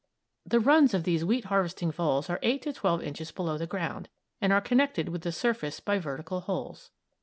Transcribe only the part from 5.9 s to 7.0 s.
vertical holes.